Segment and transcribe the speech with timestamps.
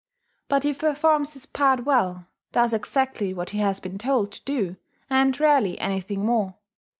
[0.47, 4.77] But he performs his part well, does exactly what he has been told to do,
[5.11, 6.55] and rarely anything more.